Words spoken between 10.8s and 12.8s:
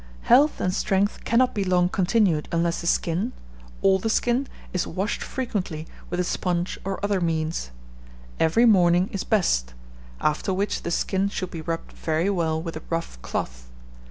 the skin should be rubbed very well with